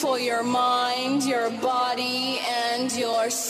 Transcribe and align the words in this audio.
For 0.00 0.18
your 0.20 0.42
mind, 0.42 1.24
your 1.24 1.48
body, 1.48 2.38
and 2.46 2.92
your 2.92 3.30
soul. 3.30 3.45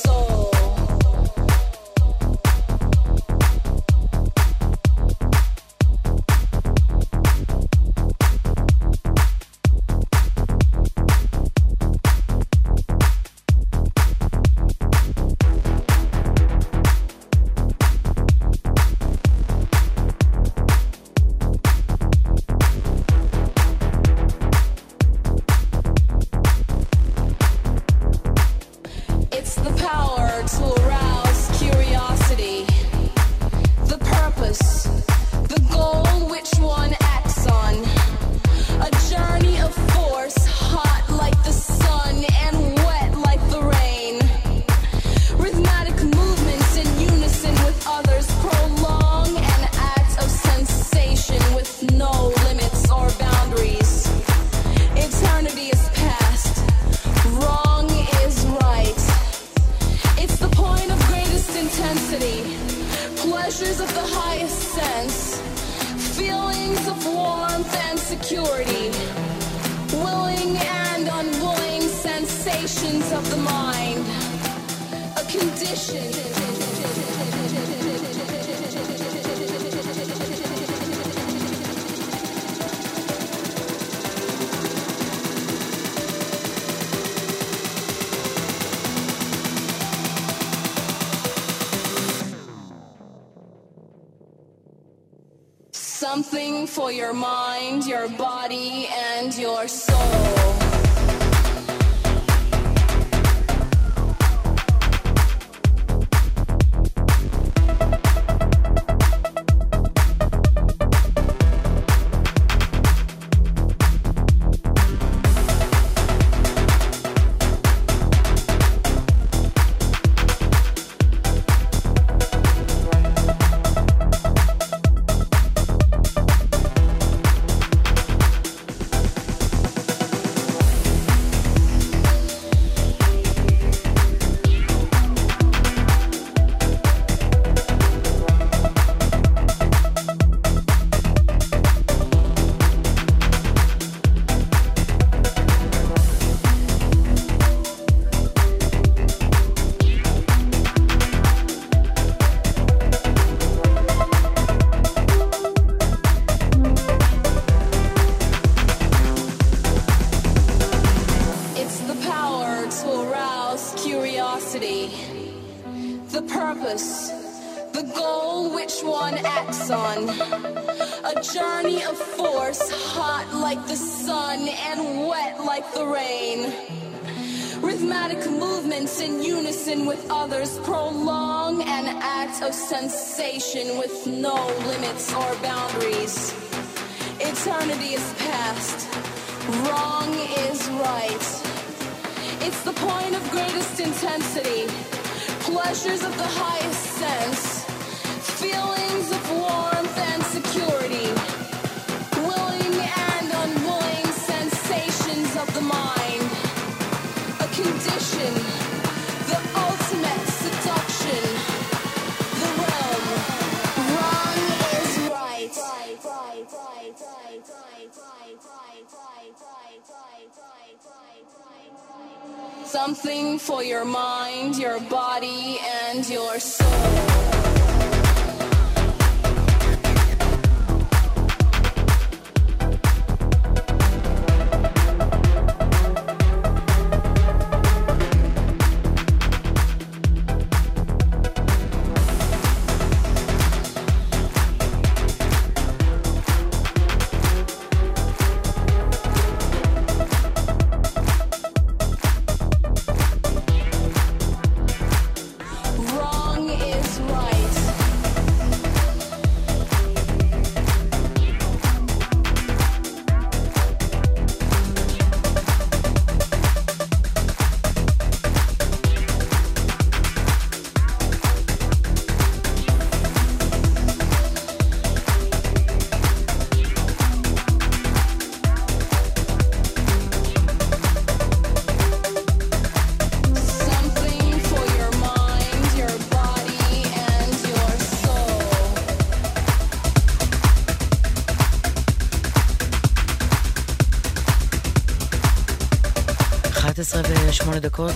11 297.41 297.55
ו-8 297.55 297.59
דקות. 297.59 297.95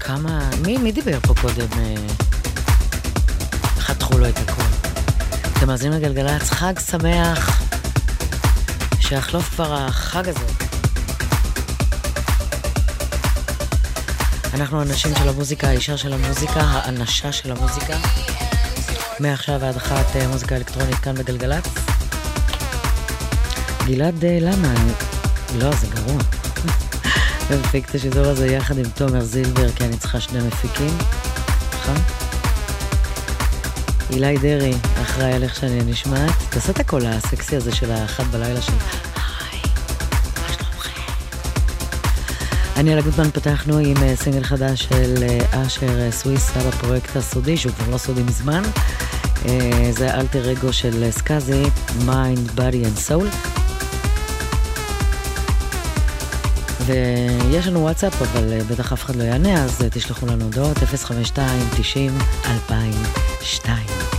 כמה... 0.00 0.50
מי, 0.66 0.78
מי 0.78 0.92
דיבר 0.92 1.20
פה 1.20 1.34
קודם? 1.40 1.66
אה, 1.78 1.94
חתכו 3.78 4.18
לו 4.18 4.28
את 4.28 4.38
הכל. 4.38 4.62
אתם 5.52 5.66
מאזינים 5.66 5.98
לגלגלצ, 5.98 6.50
חג 6.50 6.72
שמח. 6.90 7.62
שיחלוף 9.00 9.48
כבר 9.48 9.74
החג 9.74 10.28
הזה. 10.28 10.44
אנחנו 14.54 14.82
אנשים 14.82 15.14
של 15.18 15.28
המוזיקה, 15.28 15.68
האישה 15.68 15.96
של 15.96 16.12
המוזיקה, 16.12 16.60
האנשה 16.60 17.32
של 17.32 17.52
המוזיקה. 17.52 17.96
מעכשיו 19.20 19.64
עד 19.64 19.76
אחת 19.76 20.16
אה, 20.16 20.28
מוזיקה 20.28 20.56
אלקטרונית 20.56 20.96
כאן 20.96 21.14
בגלגלצ. 21.14 21.64
גלעד, 23.86 24.24
אה, 24.24 24.38
למה? 24.40 24.74
לא, 25.58 25.72
זה 25.72 25.86
גרוע. 25.86 26.37
ומפיק 27.50 27.90
את 27.90 27.94
השידור 27.94 28.26
הזה 28.26 28.46
יחד 28.46 28.78
עם 28.78 28.84
תומר 28.94 29.24
זילבר, 29.24 29.70
כי 29.72 29.84
אני 29.84 29.96
צריכה 29.96 30.20
שני 30.20 30.38
מפיקים, 30.46 30.98
נכון? 31.72 31.96
אילי 34.10 34.38
דרעי, 34.38 34.74
אחראי 35.02 35.32
על 35.32 35.42
איך 35.42 35.56
שאני 35.56 35.84
נשמעת. 35.84 36.30
תעשה 36.50 36.72
את 36.72 36.80
הקול 36.80 37.06
הסקסי 37.06 37.56
הזה 37.56 37.74
של 37.74 37.90
האחת 37.90 38.24
בלילה 38.24 38.62
של 38.62 38.72
היי, 38.72 39.60
מה 40.42 40.52
שלומכם? 40.52 41.12
אני 42.76 42.92
על 42.92 42.98
הגודמן 42.98 43.30
פתחנו 43.30 43.78
עם 43.78 43.96
אה, 44.02 44.16
סינגל 44.16 44.44
חדש 44.44 44.82
של 44.82 45.14
אה, 45.22 45.66
אשר 45.66 46.10
סוויסה 46.10 46.60
בפרויקט 46.68 47.16
הסודי, 47.16 47.56
שהוא 47.56 47.72
כבר 47.72 47.92
לא 47.92 47.98
סודי 47.98 48.22
מזמן. 48.22 48.62
זה 49.90 50.14
אלטר 50.14 50.52
אגו 50.52 50.72
של 50.72 51.10
סקאזי, 51.10 51.62
Mind, 52.06 52.58
Body 52.58 52.84
and 52.84 53.08
Soul. 53.08 53.67
ויש 56.88 57.66
לנו 57.66 57.80
וואטסאפ, 57.80 58.22
אבל 58.22 58.52
אה, 58.52 58.58
בטח 58.70 58.92
אף 58.92 59.04
אחד 59.04 59.16
לא 59.16 59.22
יענה, 59.22 59.64
אז 59.64 59.82
אה, 59.82 59.90
תשלחו 59.90 60.26
לנו 60.26 60.44
הודעות 60.44 60.78
052 60.78 61.68
90 61.76 62.18
2002 62.44 64.17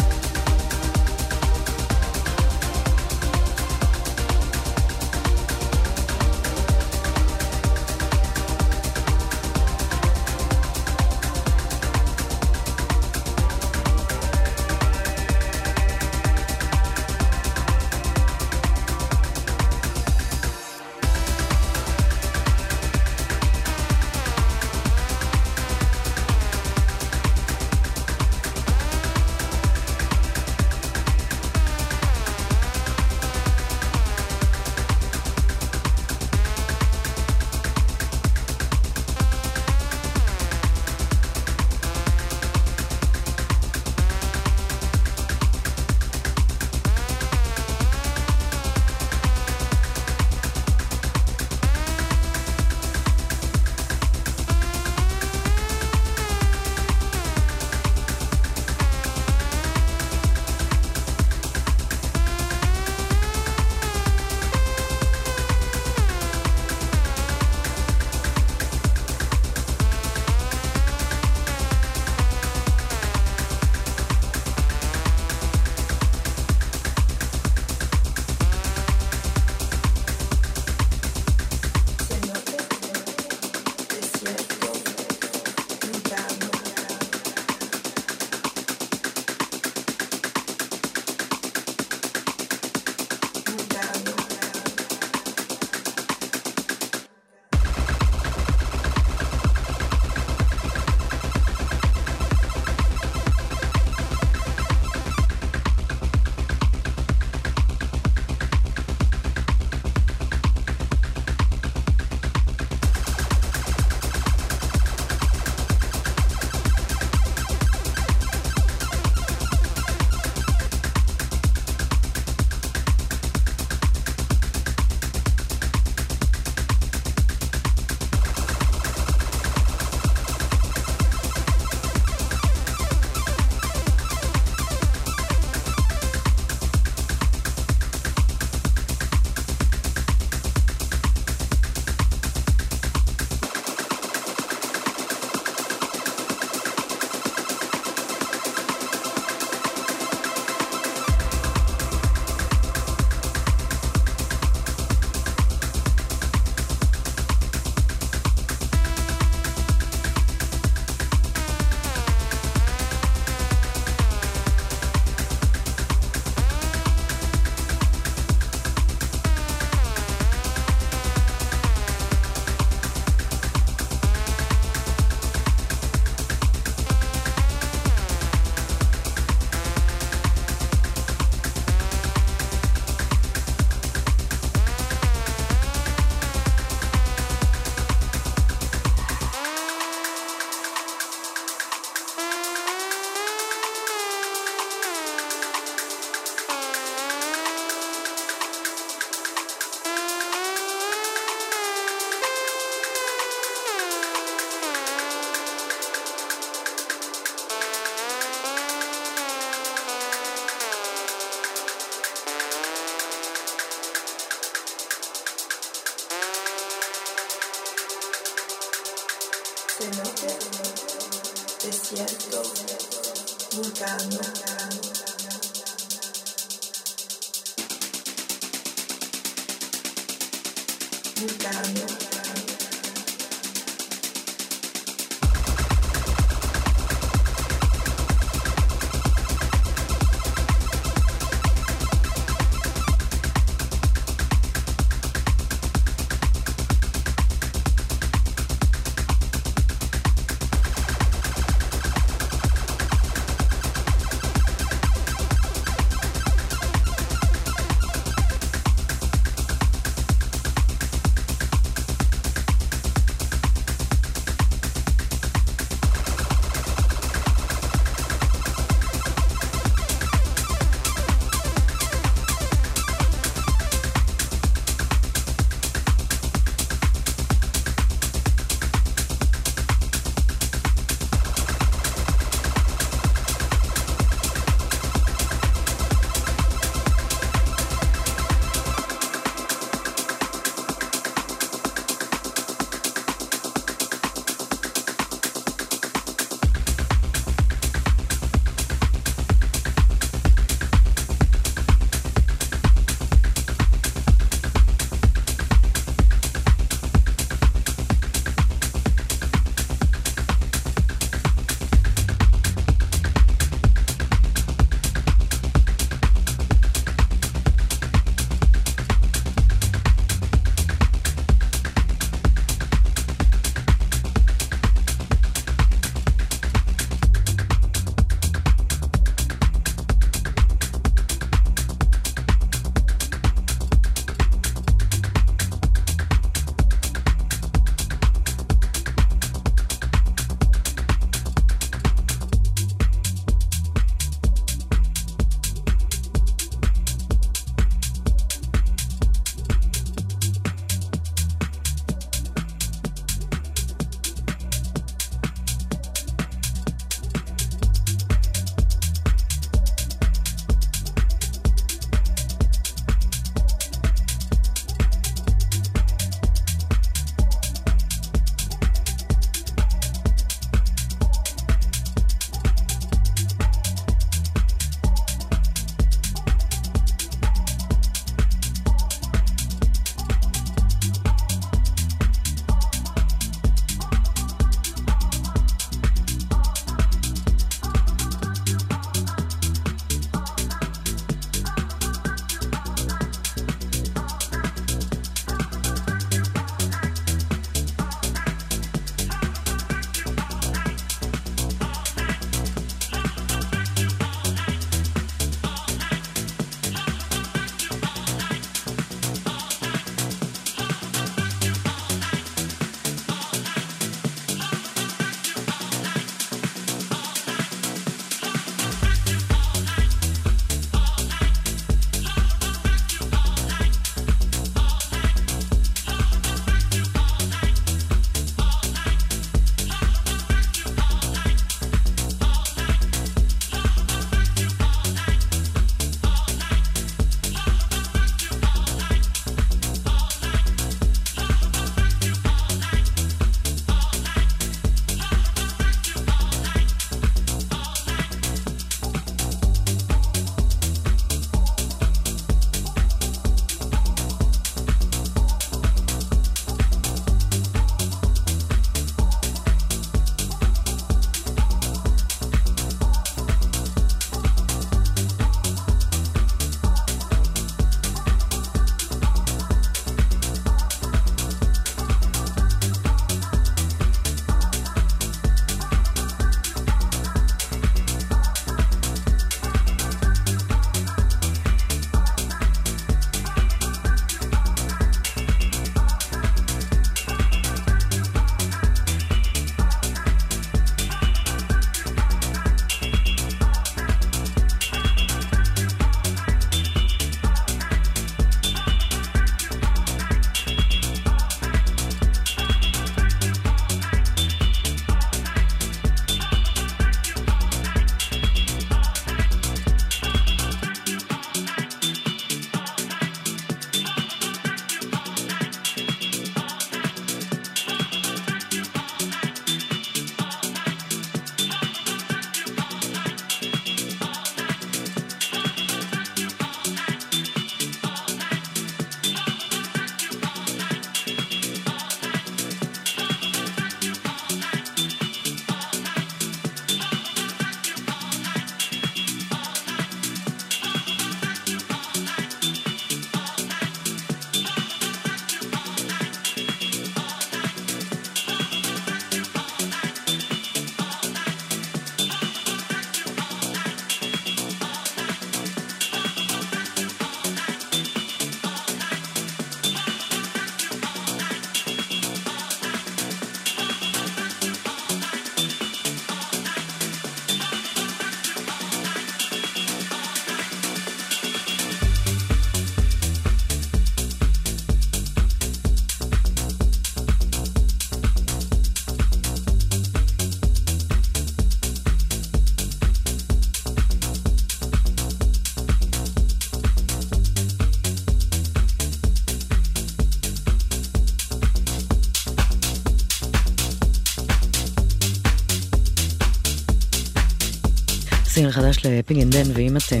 סינגל 598.52 598.68
חדש 598.72 598.86
ל 598.86 598.94
Pig 598.94 599.18
and 599.22 599.36
Dan, 599.36 599.50
ואם 599.54 599.76
אתם 599.76 600.00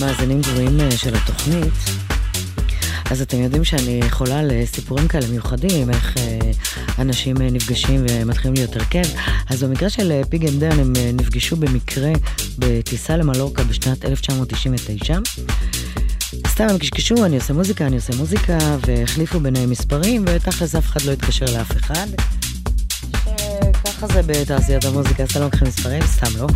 מאזינים 0.00 0.40
קבועים 0.40 0.78
של 0.96 1.14
התוכנית, 1.14 1.72
אז 3.10 3.22
אתם 3.22 3.42
יודעים 3.42 3.64
שאני 3.64 4.00
מכורה 4.06 4.42
לסיפורים 4.42 5.08
כאלה 5.08 5.26
מיוחדים, 5.26 5.90
איך 5.90 6.14
אנשים 6.98 7.36
נפגשים 7.38 8.06
ומתחילים 8.08 8.54
להיות 8.54 8.76
הרכב. 8.76 9.02
אז 9.48 9.62
במקרה 9.62 9.90
של 9.90 10.22
Pig 10.28 10.46
and 10.46 10.64
Dan 10.64 10.80
הם 10.80 10.92
נפגשו 11.14 11.56
במקרה 11.56 12.12
בטיסה 12.58 13.16
למלורקה 13.16 13.64
בשנת 13.64 14.04
1999. 14.04 15.18
סתם 16.48 16.66
הם 16.70 16.78
קשקשו, 16.78 17.24
אני 17.24 17.36
עושה 17.36 17.52
מוזיקה, 17.52 17.86
אני 17.86 17.96
עושה 17.96 18.16
מוזיקה, 18.16 18.58
והחליפו 18.86 19.40
ביניהם 19.40 19.70
מספרים, 19.70 20.24
ותכלס 20.26 20.74
אף 20.74 20.86
אחד 20.86 21.02
לא 21.02 21.12
התקשר 21.12 21.46
לאף 21.46 21.76
אחד. 21.76 22.06
ככה 24.02 24.12
זה 24.12 24.22
בתעשיית 24.22 24.84
המוזיקה, 24.84 25.26
סתם 25.26 25.40
לוקחים 25.40 25.68
מספרים, 25.68 26.02
סתם 26.06 26.26
לא. 26.38 26.46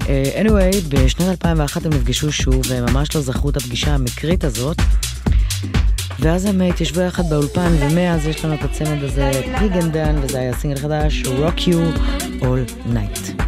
Uh, 0.00 0.04
anyway, 0.44 0.88
בשנת 0.88 1.28
2001 1.28 1.86
הם 1.86 1.92
נפגשו 1.92 2.32
שוב, 2.32 2.60
והם 2.68 2.84
ממש 2.84 3.16
לא 3.16 3.20
זכרו 3.22 3.50
את 3.50 3.56
הפגישה 3.56 3.94
המקרית 3.94 4.44
הזאת. 4.44 4.76
ואז 6.20 6.44
הם 6.44 6.60
התיישבו 6.60 7.00
יחד 7.00 7.22
באולפן, 7.30 7.72
ומאז 7.80 8.26
יש 8.26 8.44
לנו 8.44 8.54
את 8.54 8.62
הצמד 8.62 9.02
הזה, 9.02 9.30
Pig 9.58 9.72
and 9.72 9.92
Dan, 9.92 10.16
וזה 10.22 10.38
היה 10.38 10.54
סינגל 10.54 10.80
חדש, 10.80 11.22
Rock 11.22 11.60
You 11.60 11.98
All 12.40 12.88
Night. 12.94 13.42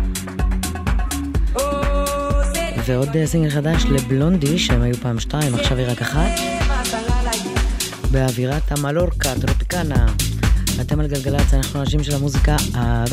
ועוד 2.87 3.09
סינגל 3.25 3.51
חדש 3.51 3.85
ל 3.85 3.91
Blond:ish, 3.91 4.59
שהם 4.59 4.83
היו 4.83 4.94
פעם 4.94 5.21
שתיים, 5.21 5.55
עכשיו 5.55 5.77
היא 5.77 5.87
רק 5.87 6.03
אחת. 6.03 6.31
באווירת 8.11 8.73
המלורקה, 8.73 9.35
טרופיקנה. 9.40 10.07
אתם 10.81 11.01
על 11.01 11.07
גלגלצ, 11.07 11.55
אנחנו 11.55 11.81
אנשים 11.81 12.05
של 12.05 12.14
המוזיקה 12.14 12.57
עד 12.75 13.12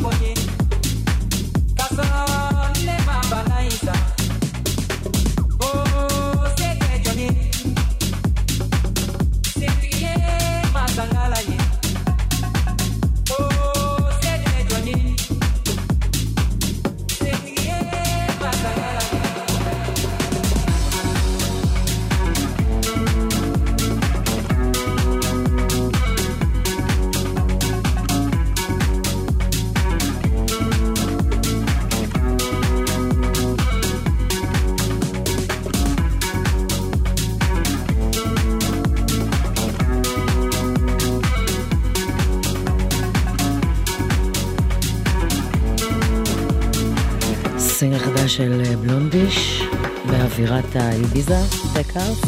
באווירת 50.51 50.75
האיביזה, 50.75 51.37
טקארס. 51.73 52.21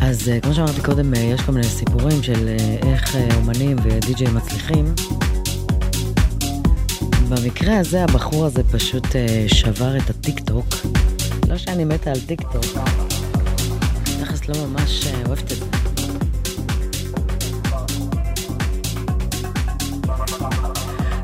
אז 0.00 0.28
אה, 0.28 0.40
כמו 0.40 0.54
שאמרתי 0.54 0.80
קודם, 0.82 1.14
אה, 1.14 1.18
יש 1.18 1.40
כל 1.40 1.52
מיני 1.52 1.66
סיפורים 1.66 2.22
של 2.22 2.48
איך 2.86 3.16
אומנים 3.36 3.76
ודי-ג'יי 3.82 4.26
מצליחים. 4.32 4.94
במקרה 7.28 7.78
הזה 7.78 8.04
הבחור 8.04 8.46
הזה 8.46 8.62
פשוט 8.64 9.06
שבר 9.46 9.96
את 9.96 10.10
הטיק 10.10 10.40
טוק. 10.40 10.66
לא 11.48 11.56
שאני 11.56 11.84
מתה 11.84 12.10
על 12.10 12.20
טיק 12.26 12.40
טוק, 12.52 12.64
תכלס 14.20 14.48
לא 14.48 14.66
ממש 14.66 15.06
אוהבת 15.26 15.52
את 15.52 15.56
זה. 15.56 15.64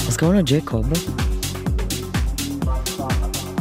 אז 0.09 0.17
קוראים 0.17 0.39
לו 0.39 0.45
ג'קוב. 0.45 0.93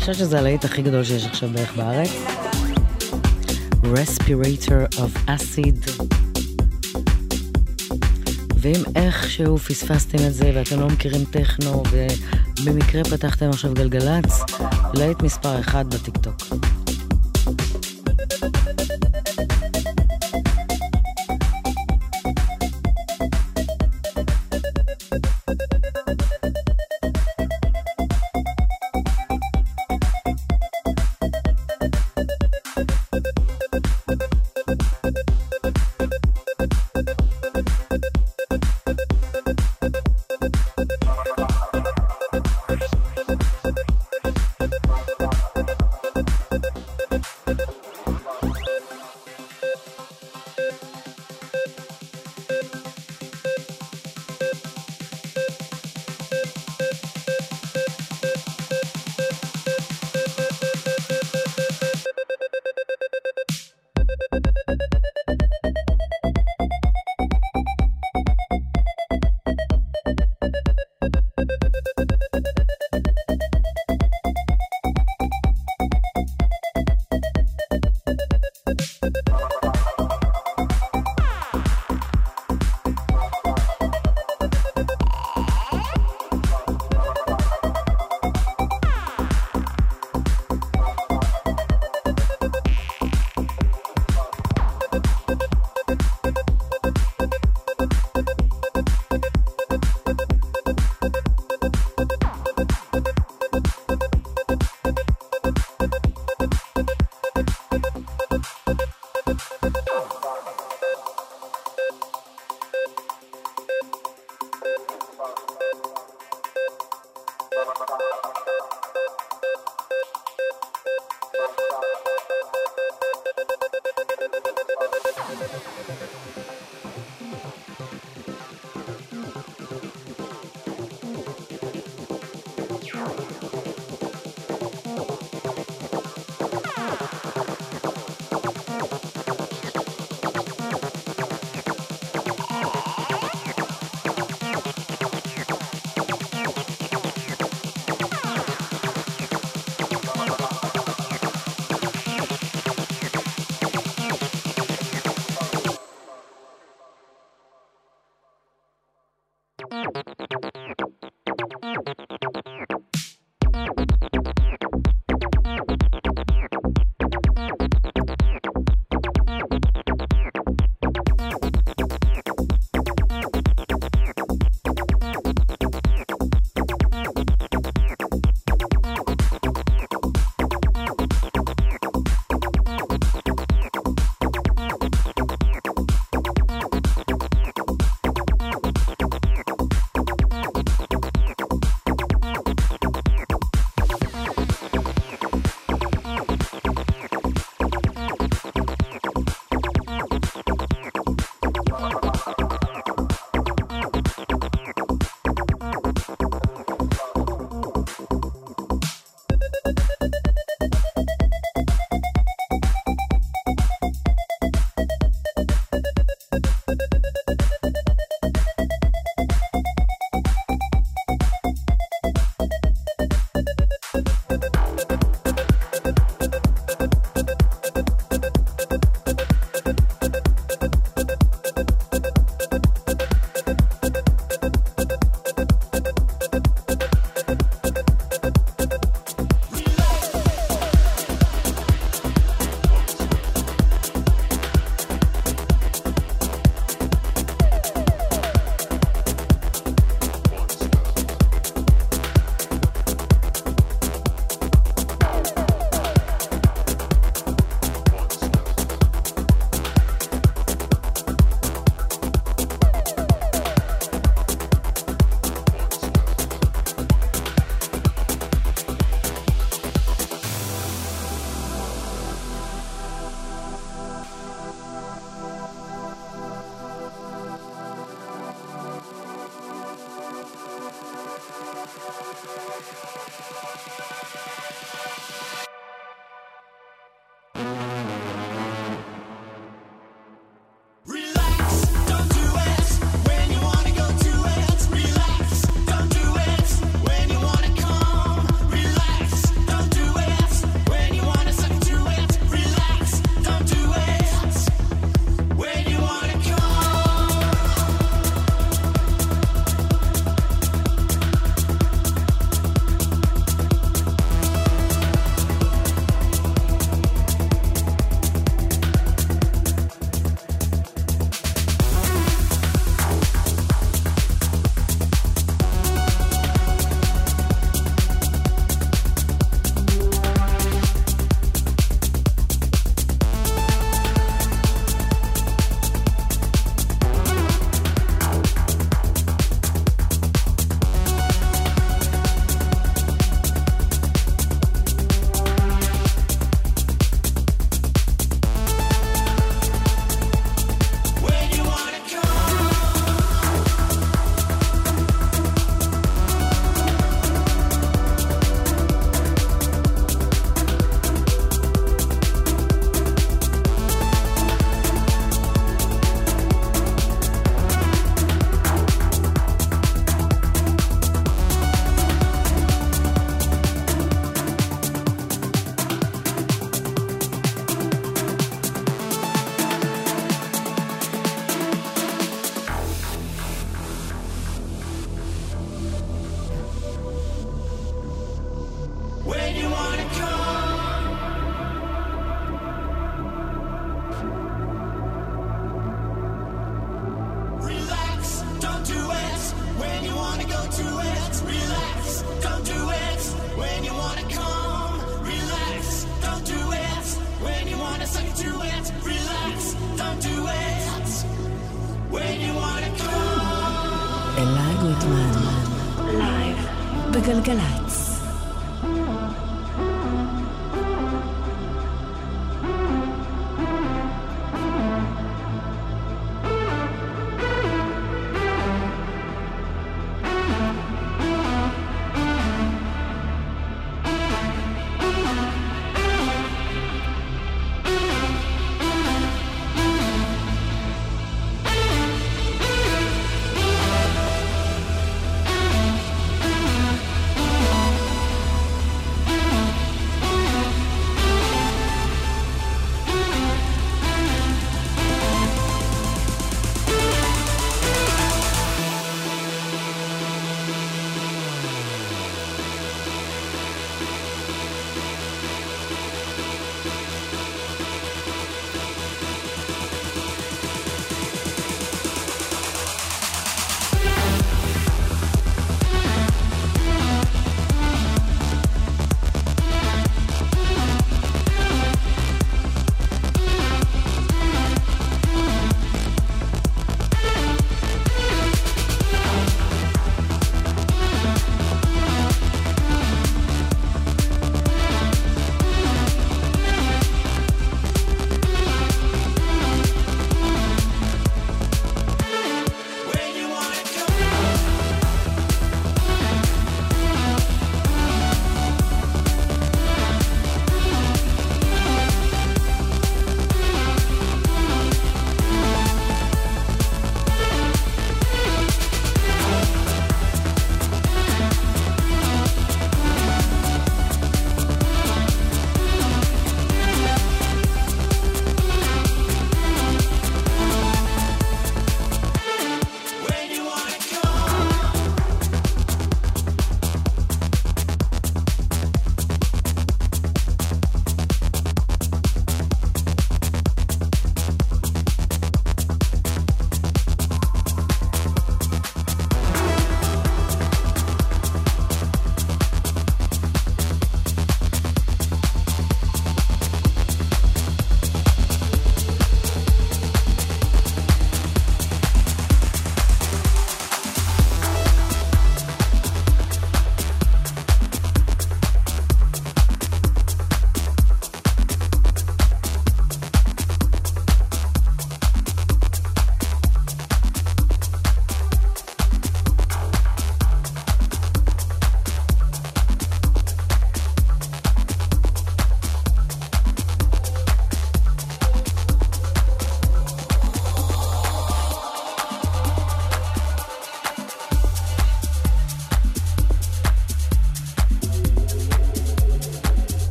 חושבת 0.00 0.16
שזה 0.16 0.38
הלהיט 0.38 0.64
הכי 0.64 0.82
גדול 0.82 1.04
שיש 1.04 1.26
עכשיו 1.26 1.48
בערך 1.48 1.76
בארץ. 1.76 2.10
Respirator 3.82 4.96
of 4.96 5.28
Acid. 5.28 6.02
ואם 8.56 8.82
איכשהו 8.96 9.58
פספסתם 9.58 10.18
את 10.26 10.34
זה 10.34 10.50
ואתם 10.54 10.80
לא 10.80 10.86
מכירים 10.86 11.24
טכנו 11.24 11.82
ובמקרה 11.90 13.04
פתחתם 13.04 13.50
עכשיו 13.50 13.74
גלגלצ, 13.74 14.40
להיט 14.94 15.22
מספר 15.22 15.60
אחד 15.60 15.94
בטיקטוק. 15.94 16.42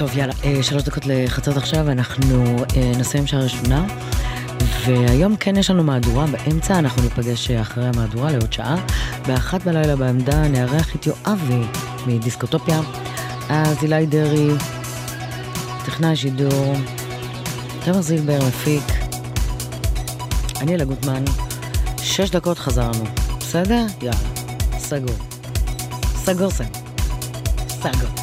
טוב, 0.00 0.16
יאללה, 0.16 0.32
אה, 0.44 0.62
שלוש 0.62 0.82
דקות 0.82 1.06
לחצות 1.06 1.56
עכשיו, 1.56 1.90
אנחנו 1.90 2.56
אה, 2.76 2.92
נסיים 2.98 3.26
שעה 3.26 3.40
ראשונה, 3.40 3.86
והיום 4.86 5.36
כן 5.36 5.56
יש 5.56 5.70
לנו 5.70 5.82
מהדורה 5.82 6.26
באמצע, 6.26 6.78
אנחנו 6.78 7.02
ניפגש 7.02 7.50
אה, 7.50 7.60
אחרי 7.60 7.86
המהדורה 7.86 8.32
לעוד 8.32 8.52
שעה. 8.52 8.76
באחת 9.26 9.62
בלילה 9.62 9.96
בעמדה 9.96 10.48
נארח 10.48 10.94
את 10.94 11.06
יואבי 11.06 11.62
מדיסקוטופיה, 12.06 12.80
אז 13.48 13.82
אילי 13.82 14.06
דרעי, 14.06 14.48
טכנאי 15.86 16.16
שידור, 16.16 16.74
תמר 17.84 18.00
זילבר 18.00 18.38
מפיק, 18.48 18.84
אני 20.60 20.74
אלה 20.74 20.84
גוטמן, 20.84 21.24
שש 22.02 22.30
דקות 22.30 22.58
חזרנו, 22.58 23.04
בסדר? 23.38 23.86
יאללה, 24.02 24.16
סגור. 24.78 25.16
סגור 26.16 26.50
סגור. 26.50 26.72
סגור. 27.68 28.19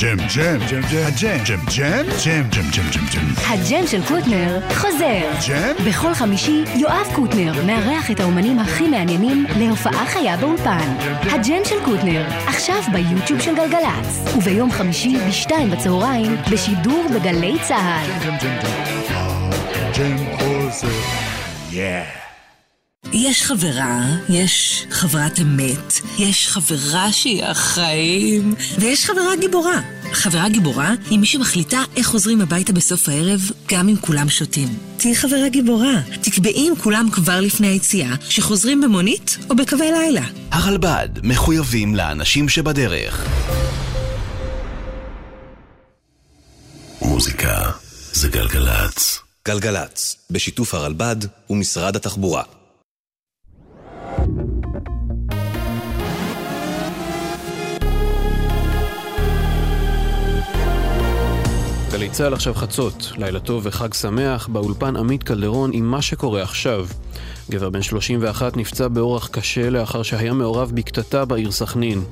ג'ם, 0.00 0.16
ג'ם, 0.16 0.58
ג'ם, 0.70 0.80
ג'ם, 0.90 1.10
ג'ם, 1.20 1.38
ג'ם, 1.44 1.58
הג'ם, 1.70 2.08
ג'ם, 2.24 2.40
ג'ם, 2.50 2.70
ג'ם, 2.70 2.70
ג'ם, 2.70 2.90
ג'ם, 2.92 3.06
ג'ם, 3.12 3.26
ג'ם. 3.36 3.52
הג'ם 3.52 3.86
של 3.86 4.00
קוטנר 4.08 4.60
חוזר. 4.74 5.22
ג'ם? 5.48 5.86
בכל 5.88 6.14
חמישי, 6.14 6.64
יואב 6.74 7.06
קוטנר 7.14 7.52
מארח 7.66 8.10
את 8.10 8.20
האומנים 8.20 8.58
הכי 8.58 8.88
מעניינים 8.88 9.46
להופעה 9.56 10.06
חיה 10.06 10.36
באולפן. 10.36 10.96
הג'ם 11.22 11.64
של 11.64 11.84
קוטנר, 11.84 12.26
עכשיו 12.46 12.82
ביוטיוב 12.92 13.40
של 13.40 13.56
גלגלצ. 13.56 14.36
וביום 14.36 14.70
חמישי, 14.70 15.16
בשתיים 15.28 15.70
בצהריים, 15.70 16.36
בשידור 16.52 17.06
בגלי 17.14 17.56
צה"ל. 17.68 18.10
ג'ם, 18.24 18.36
ג'ם, 18.42 18.56
ג'ם. 18.62 19.50
הג'ם 19.74 20.16
חוזר. 20.38 20.88
יא. 21.72 22.17
יש 23.20 23.42
חברה, 23.42 24.16
יש 24.28 24.86
חברת 24.90 25.40
אמת, 25.40 25.92
יש 26.18 26.48
חברה 26.48 27.12
שהיא 27.12 27.44
החיים, 27.44 28.54
ויש 28.78 29.04
חברה 29.04 29.36
גיבורה. 29.40 29.80
חברה 30.12 30.48
גיבורה 30.48 30.94
היא 31.10 31.18
מי 31.18 31.26
שמחליטה 31.26 31.82
איך 31.96 32.06
חוזרים 32.06 32.40
הביתה 32.40 32.72
בסוף 32.72 33.08
הערב, 33.08 33.40
גם 33.68 33.88
אם 33.88 33.96
כולם 34.00 34.28
שותים. 34.28 34.68
תהיי 34.96 35.16
חברה 35.16 35.48
גיבורה. 35.48 36.00
תקבעי 36.22 36.68
עם 36.68 36.76
כולם 36.76 37.08
כבר 37.12 37.40
לפני 37.40 37.66
היציאה, 37.66 38.14
שחוזרים 38.28 38.80
במונית 38.80 39.38
או 39.50 39.56
בקווי 39.56 39.92
לילה. 39.92 40.24
הרלב"ד 40.50 41.08
מחויבים 41.22 41.94
לאנשים 41.94 42.48
שבדרך. 42.48 43.26
מוזיקה 47.02 47.70
זה 48.12 48.28
גלגלצ. 48.28 49.18
גלגלצ, 49.48 50.16
בשיתוף 50.30 50.74
הרלב"ד 50.74 51.16
ומשרד 51.50 51.96
התחבורה. 51.96 52.57
צה"ל 62.18 62.34
עכשיו 62.34 62.54
חצות, 62.54 63.12
לילה 63.16 63.40
טוב 63.40 63.62
וחג 63.66 63.94
שמח, 63.94 64.48
באולפן 64.48 64.96
עמית 64.96 65.22
קלדרון 65.22 65.70
עם 65.72 65.90
מה 65.90 66.02
שקורה 66.02 66.42
עכשיו. 66.42 66.86
גבר 67.50 67.70
בן 67.70 67.82
31 67.82 68.56
נפצע 68.56 68.88
באורח 68.88 69.28
קשה 69.28 69.70
לאחר 69.70 70.02
שהיה 70.02 70.32
מעורב 70.32 70.72
בקטטה 70.74 71.24
בעיר 71.24 71.50
סכנין. 71.50 72.02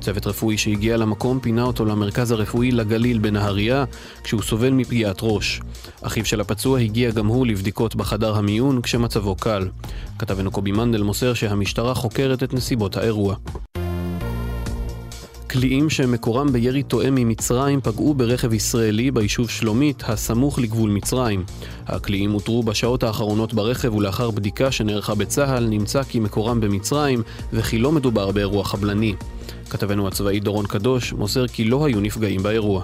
צוות 0.00 0.26
רפואי 0.26 0.58
שהגיע 0.58 0.96
למקום 0.96 1.40
פינה 1.40 1.62
אותו 1.62 1.84
למרכז 1.84 2.30
הרפואי 2.30 2.70
לגליל 2.70 3.18
בנהריה, 3.18 3.84
כשהוא 4.24 4.42
סובל 4.42 4.70
מפגיעת 4.70 5.18
ראש. 5.22 5.60
אחיו 6.02 6.24
של 6.24 6.40
הפצוע 6.40 6.78
הגיע 6.78 7.10
גם 7.10 7.26
הוא 7.26 7.46
לבדיקות 7.46 7.96
בחדר 7.96 8.34
המיון 8.34 8.82
כשמצבו 8.82 9.36
קל. 9.36 9.68
כתבנו 10.18 10.50
קובי 10.50 10.72
מנדל 10.72 11.02
מוסר 11.02 11.34
שהמשטרה 11.34 11.94
חוקרת 11.94 12.42
את 12.42 12.54
נסיבות 12.54 12.96
האירוע. 12.96 13.36
קליעים 15.60 15.90
שמקורם 15.90 16.52
בירי 16.52 16.82
תואם 16.82 17.14
ממצרים 17.14 17.80
פגעו 17.80 18.14
ברכב 18.14 18.52
ישראלי 18.52 19.10
ביישוב 19.10 19.50
שלומית, 19.50 20.02
הסמוך 20.06 20.58
לגבול 20.58 20.90
מצרים. 20.90 21.44
הקליעים 21.86 22.34
אותרו 22.34 22.62
בשעות 22.62 23.02
האחרונות 23.02 23.54
ברכב 23.54 23.94
ולאחר 23.94 24.30
בדיקה 24.30 24.72
שנערכה 24.72 25.14
בצה"ל 25.14 25.66
נמצא 25.66 26.02
כי 26.02 26.20
מקורם 26.20 26.60
במצרים 26.60 27.22
וכי 27.52 27.78
לא 27.78 27.92
מדובר 27.92 28.30
באירוע 28.30 28.64
חבלני. 28.64 29.14
כתבנו 29.70 30.08
הצבאי 30.08 30.40
דורון 30.40 30.66
קדוש 30.66 31.12
מוסר 31.12 31.46
כי 31.46 31.64
לא 31.64 31.86
היו 31.86 32.00
נפגעים 32.00 32.42
באירוע. 32.42 32.82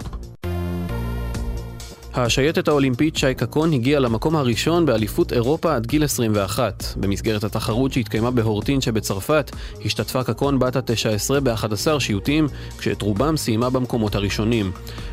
השייטת 2.15 2.69
האולימפית 2.69 3.17
שי 3.17 3.35
קקון 3.35 3.73
הגיעה 3.73 4.01
למקום 4.01 4.37
הראשון 4.37 4.87
באליפות 4.87 5.33
אירופה 5.33 5.75
עד 5.75 5.87
גיל 5.87 6.05
21. 6.05 6.85
במסגרת 6.97 7.45
התחרות 7.45 7.93
שהתקיימה 7.93 8.31
בהורטין 8.31 8.81
שבצרפת, 8.81 9.51
השתתפה 9.85 10.25
קקון 10.25 10.59
בת 10.59 10.77
ה-19 10.77 11.41
ב-11 11.41 12.01
שיוטים, 12.01 12.47
כשאת 12.79 13.03
רובם 13.03 13.37
סיימה 13.37 13.71
במקומות 13.71 14.15
הראשונים. 14.15 14.73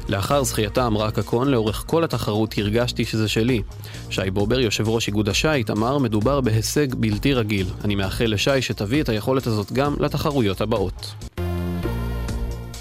לאחר 0.10 0.44
זכייתה 0.44 0.88
אמרה 0.88 1.12
קקון, 1.12 1.48
לאורך 1.48 1.84
כל 1.88 2.04
התחרות 2.04 2.58
הרגשתי 2.58 3.06
שזה 3.06 3.28
שלי. 3.28 3.62
שי 4.10 4.32
בובר, 4.34 4.60
יושב 4.60 4.90
ראש 4.90 5.08
איגוד 5.08 5.30
השייט, 5.30 5.70
אמר, 5.70 5.98
מדובר 5.98 6.42
בהישג 6.42 6.96
בלתי 6.96 7.34
רגיל. 7.34 7.68
אני 7.84 7.96
מאחל 7.96 8.26
לשי 8.26 8.62
שתביא 8.62 9.02
את 9.04 9.10
היכולת 9.10 9.48
הזאת 9.48 9.72
גם 9.72 9.96
לתחרויות 10.00 10.62
הבאות. 10.62 11.14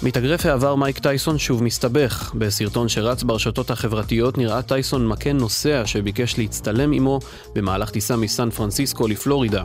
מתאגרף 0.03 0.45
העבר 0.45 0.75
מייק 0.75 0.99
טייסון 0.99 1.37
שוב 1.37 1.63
מסתבך. 1.63 2.31
בסרטון 2.35 2.89
שרץ 2.89 3.23
ברשתות 3.23 3.71
החברתיות 3.71 4.37
נראה 4.37 4.61
טייסון 4.61 5.07
מכה 5.07 5.33
נוסע 5.33 5.81
שביקש 5.85 6.37
להצטלם 6.37 6.91
עמו 6.91 7.19
במהלך 7.55 7.89
טיסה 7.89 8.15
מסן 8.15 8.49
פרנסיסקו 8.49 9.07
לפלורידה. 9.07 9.63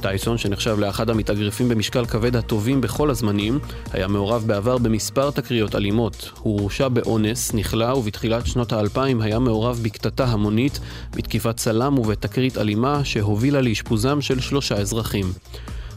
טייסון, 0.00 0.38
שנחשב 0.38 0.78
לאחד 0.78 1.10
המתאגרפים 1.10 1.68
במשקל 1.68 2.06
כבד 2.06 2.36
הטובים 2.36 2.80
בכל 2.80 3.10
הזמנים, 3.10 3.58
היה 3.92 4.08
מעורב 4.08 4.44
בעבר 4.46 4.78
במספר 4.78 5.30
תקריות 5.30 5.74
אלימות. 5.74 6.30
הוא 6.38 6.60
הורשע 6.60 6.88
באונס, 6.88 7.54
נכלא 7.54 7.94
ובתחילת 7.94 8.46
שנות 8.46 8.72
האלפיים 8.72 9.20
היה 9.20 9.38
מעורב 9.38 9.80
בקטטה 9.82 10.24
המונית, 10.24 10.80
בתקיפת 11.16 11.56
צלם 11.56 11.98
ובתקרית 11.98 12.58
אלימה 12.58 13.04
שהובילה 13.04 13.60
לאשפוזם 13.60 14.20
של 14.20 14.40
שלושה 14.40 14.74
אזרחים. 14.74 15.32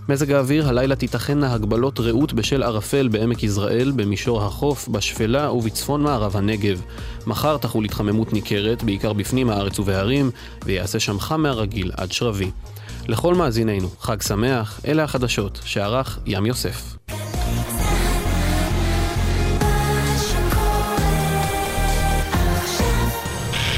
מזג 0.10 0.32
האוויר, 0.32 0.70
הלילה 0.70 0.96
תיתכנה 0.96 1.54
הגבלות 1.54 2.00
רעות 2.00 2.34
בשל 2.34 2.64
ערפל 2.64 3.08
בעמק 3.08 3.44
יזרעאל, 3.44 3.92
במישור 3.96 4.44
החוף, 4.44 4.88
בשפלה 4.88 5.52
ובצפון 5.52 6.04
מערב 6.04 6.38
הנגב. 6.38 6.82
מחר 7.28 7.58
תחול 7.58 7.86
התחממות 7.86 8.34
ניכרת, 8.34 8.84
בעיקר 8.84 9.14
בפנים 9.14 9.50
הארץ 9.50 9.80
ובהרים, 9.80 10.32
ויעשה 10.66 11.00
שם 11.00 11.20
חם 11.20 11.42
מהרגיל 11.42 11.92
עד 11.98 12.12
שרבי. 12.12 12.52
לכל 13.08 13.36
מאזינינו, 13.36 13.90
חג 14.00 14.22
שמח, 14.22 14.80
אלה 14.88 15.04
החדשות, 15.04 15.60
שערך 15.66 16.20
ים 16.26 16.46
יוסף. 16.46 16.96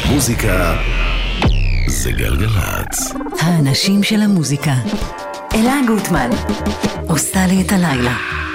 מוזיקה 0.09 0.75
זה 1.87 2.11
גלגלצ. 2.11 3.13
האנשים 3.39 4.03
של 4.03 4.21
המוזיקה. 4.21 4.73
אלה 5.55 5.73
גוטמן, 5.87 6.29
עושה 7.07 7.47
לי 7.47 7.61
את 7.61 7.71
הלילה. 7.71 8.46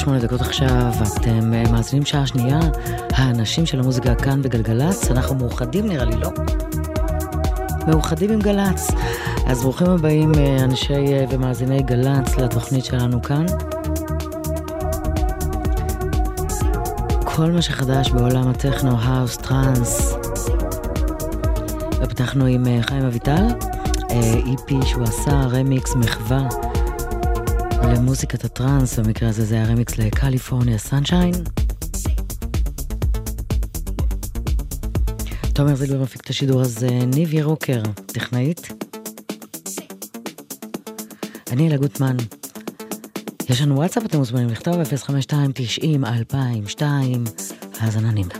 12 0.00 0.12
ו-8 0.14 0.22
דקות 0.22 0.40
עכשיו, 0.40 0.92
אתם 1.16 1.54
אה, 1.54 1.62
מאזינים 1.72 2.04
שעה 2.04 2.26
שנייה, 2.26 2.58
האנשים 3.12 3.66
של 3.66 3.80
המוזיקה 3.80 4.14
כאן 4.14 4.42
בגלגלצ, 4.42 5.10
אנחנו 5.10 5.34
מאוחדים 5.34 5.88
נראה 5.88 6.04
לי, 6.04 6.16
לא? 6.16 6.30
מאוחדים 7.86 8.30
עם 8.30 8.38
גל"צ. 8.38 8.90
אז 9.46 9.62
ברוכים 9.62 9.90
הבאים 9.90 10.32
אה, 10.34 10.64
אנשי 10.64 10.94
אה, 10.94 11.24
ומאזיני 11.30 11.82
גל"צ 11.82 12.36
לתוכנית 12.36 12.84
שלנו 12.84 13.22
כאן. 13.22 13.46
כל 17.24 17.50
מה 17.50 17.62
שחדש 17.62 18.10
בעולם 18.10 18.48
הטכנו, 18.48 18.96
האוס, 19.00 19.36
טראנס. 19.36 20.14
ופתחנו 22.02 22.46
עם 22.46 22.64
חיים 22.80 23.04
אביטל, 23.04 23.46
EP 24.46 24.78
שהוא 24.84 25.02
עשה, 25.04 25.42
רמיקס, 25.50 25.94
מחווה 25.94 26.69
למוזיקת 27.94 28.44
הטראנס, 28.44 28.98
במקרה 28.98 29.28
הזה 29.28 29.44
זה 29.44 29.54
היה 29.54 29.66
רמיקס 29.66 29.98
לקליפורניה 29.98 30.78
סנשיין. 30.78 31.32
תומר 35.54 35.74
זילבר 35.74 36.02
מפיק 36.02 36.20
את 36.20 36.30
השידור 36.30 36.60
הזה, 36.60 36.88
ניב 37.14 37.34
ירוקר, 37.34 37.82
טכנאית. 38.06 38.72
אני 41.50 41.68
אלה 41.68 41.76
גוטמן. 41.76 42.16
יש 43.48 43.62
לנו 43.62 43.76
וואטסאפ, 43.76 44.04
אתם 44.04 44.18
מוזמנים 44.18 44.48
לכתוב 44.48 44.74
052-90-2002, 46.76 46.82
האזנה 47.80 48.10
נעימה. 48.10 48.39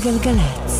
בגלגלצ. 0.00 0.79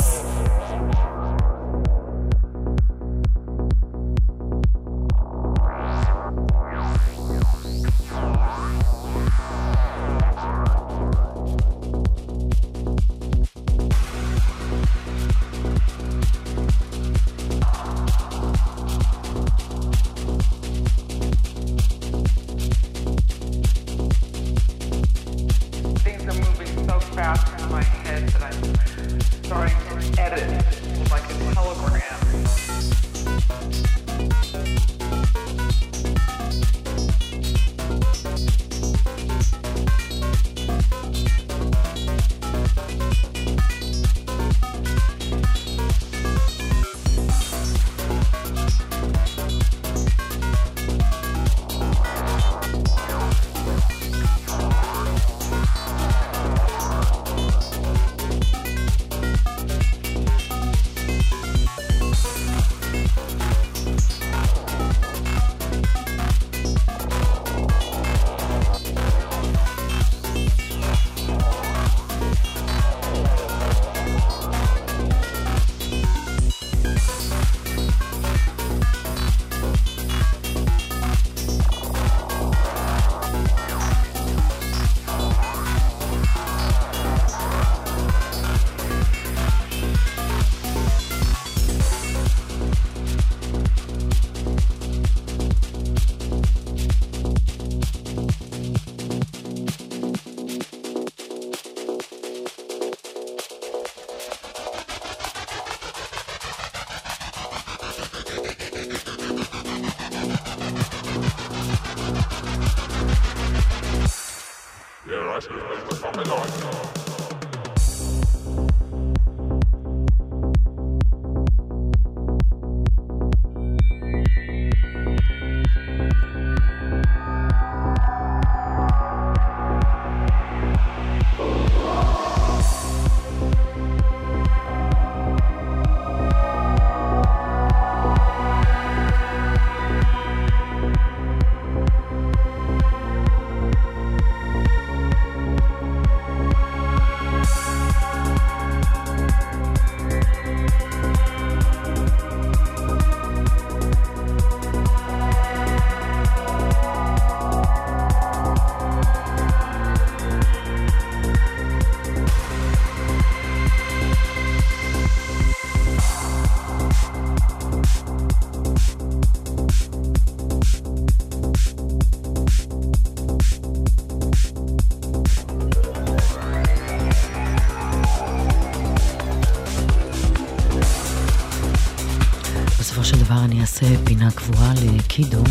אעשה 184.31 184.41
פינה 184.41 184.53
קבועה 184.53 184.73
לקידו, 184.97 185.43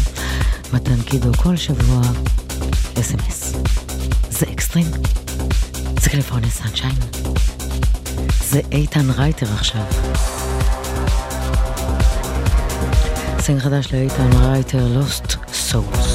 מתן 0.73 1.01
קידו, 1.01 1.33
כל 1.33 1.55
שבוע 1.55 2.01
אס.אם.אס. 2.99 3.53
זה 4.29 4.45
אקסטרים, 4.51 4.85
זה 6.01 6.09
California 6.09 6.49
Sunshine, 6.49 6.95
זה 8.49 8.61
איתן 8.71 9.09
רייטר 9.09 9.53
עכשיו. 9.53 9.83
סינגל 13.39 13.59
חדש 13.61 13.93
לאיתן 13.93 14.29
רייטר, 14.33 14.87
Lost 15.01 15.35
Souls. 15.71 16.08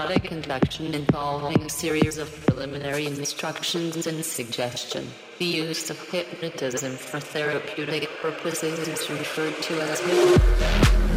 Hypnotic 0.00 0.32
induction 0.32 0.94
involving 0.94 1.60
a 1.62 1.68
series 1.68 2.16
of 2.16 2.46
preliminary 2.46 3.04
instructions 3.04 4.06
and 4.06 4.24
suggestion. 4.24 5.06
The 5.38 5.44
use 5.44 5.90
of 5.90 6.00
hypnotism 6.08 6.96
for 6.96 7.20
therapeutic 7.20 8.08
purposes 8.22 8.88
is 8.88 9.10
referred 9.10 9.62
to 9.62 9.80
as 9.82 10.00
hypnotherapy. 10.00 11.09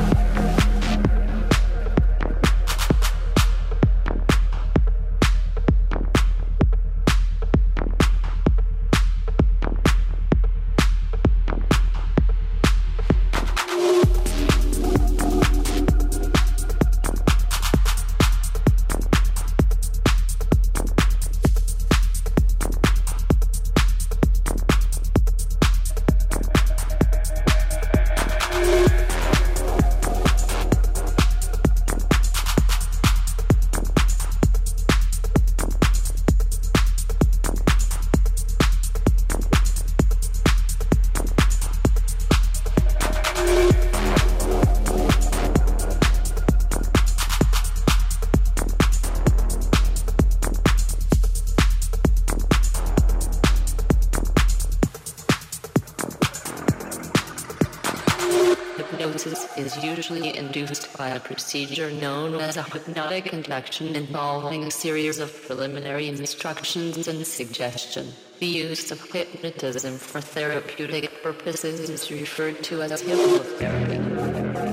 A 61.14 61.19
procedure 61.19 61.91
known 61.91 62.35
as 62.41 62.57
a 62.57 62.64
hypnotic 62.64 63.34
induction 63.34 63.95
involving 63.95 64.64
a 64.64 64.72
series 64.72 65.19
of 65.19 65.30
preliminary 65.45 66.07
instructions 66.07 67.07
and 67.07 67.26
suggestion. 67.26 68.14
The 68.40 68.48
use 68.48 68.90
of 68.91 68.99
hypnotism 69.11 69.98
for 69.99 70.22
therapeutic 70.22 71.22
purposes 71.22 71.88
is 71.88 72.10
referred 72.10 72.64
to 72.64 72.81
as 72.81 73.03
hypnotherapy. 73.03 74.73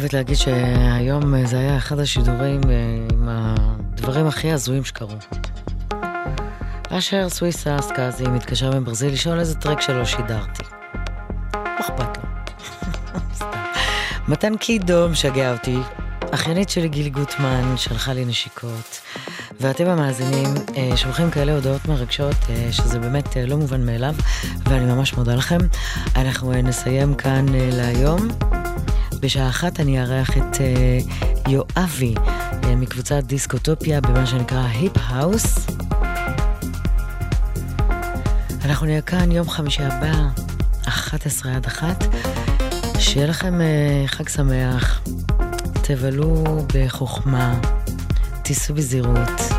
חייבת 0.00 0.14
להגיד 0.14 0.36
שהיום 0.36 1.46
זה 1.46 1.58
היה 1.58 1.76
אחד 1.76 1.98
השידורים 1.98 2.60
אה, 2.70 3.06
עם 3.12 3.28
הדברים 3.28 4.26
הכי 4.26 4.52
הזויים 4.52 4.84
שקרו. 4.84 5.14
אשר 6.90 7.28
סוויסה 7.28 7.76
סקאזי 7.80 8.24
מתקשר 8.28 8.80
מברזיל 8.80 9.12
לשאול 9.12 9.40
איזה 9.40 9.54
טרק 9.54 9.80
שלו 9.80 10.06
שידרתי. 10.06 10.62
לא 11.54 11.80
אכפת 11.80 12.16
לו. 12.16 12.22
מתן 14.28 14.56
קידו 14.56 15.08
משגע 15.08 15.52
אותי. 15.52 15.78
אחיינית 16.30 16.70
שלי 16.70 16.88
גילי 16.88 17.10
גוטמן 17.10 17.74
שלחה 17.76 18.12
לי 18.12 18.24
נשיקות. 18.24 19.00
ואתם 19.60 19.86
המאזינים 19.86 20.54
אה, 20.76 20.96
שולחים 20.96 21.30
כאלה 21.30 21.54
הודעות 21.54 21.88
מרגשות, 21.88 22.36
אה, 22.50 22.68
שזה 22.72 22.98
באמת 22.98 23.36
לא 23.46 23.56
מובן 23.56 23.86
מאליו, 23.86 24.14
ואני 24.64 24.84
ממש 24.84 25.14
מודה 25.14 25.34
לכם. 25.34 25.58
אנחנו 26.16 26.52
נסיים 26.52 27.14
כאן 27.14 27.46
להיום. 27.48 28.49
בשעה 29.20 29.48
אחת 29.48 29.80
אני 29.80 30.00
אארח 30.00 30.30
את 30.36 30.60
אה, 30.60 30.98
יואבי 31.48 32.14
אה, 32.64 32.76
מקבוצת 32.76 33.22
דיסקוטופיה 33.24 34.00
במה 34.00 34.26
שנקרא 34.26 34.66
היפ 34.66 34.92
האוס. 34.96 35.66
אנחנו 38.64 38.86
נהיה 38.86 39.02
כאן 39.02 39.32
יום 39.32 39.48
חמישי 39.48 39.82
הבא, 39.82 40.12
11 40.88 41.56
עד 41.56 41.66
1. 41.66 42.04
שיהיה 42.98 43.26
לכם 43.26 43.60
אה, 43.60 44.04
חג 44.06 44.28
שמח, 44.28 45.00
תבלו 45.82 46.44
בחוכמה, 46.74 47.60
תיסעו 48.42 48.74
בזהירות. 48.74 49.49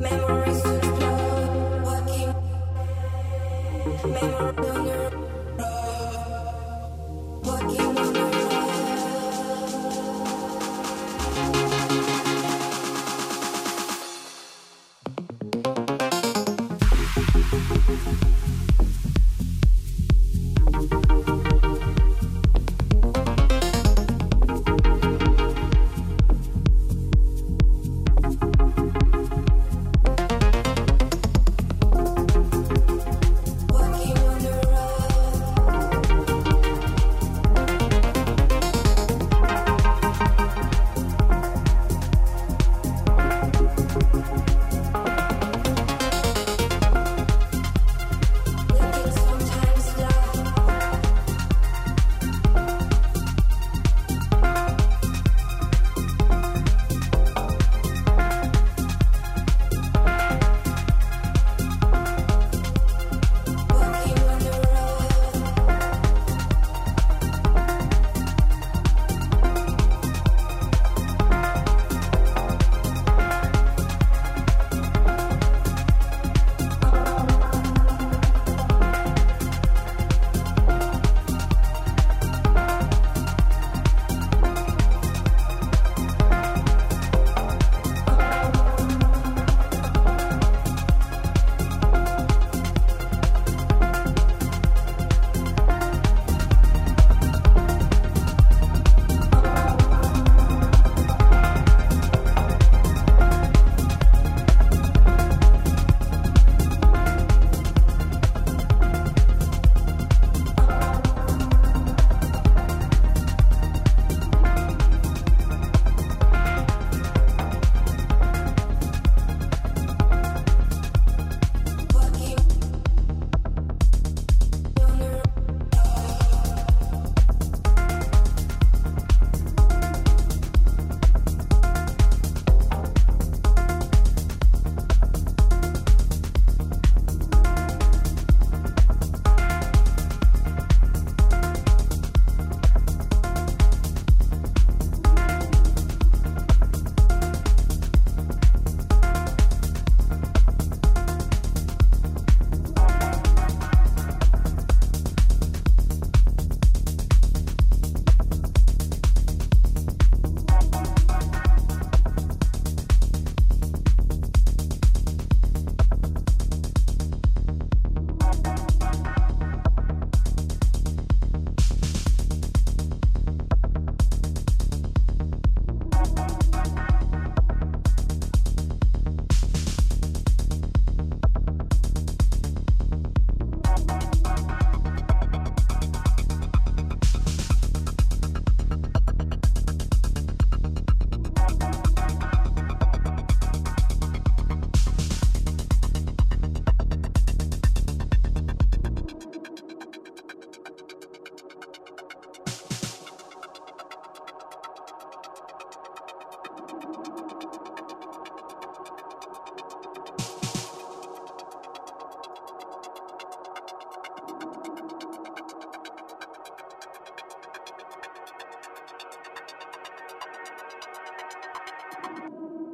Memory 0.00 0.45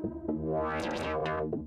Wow. 0.02 1.62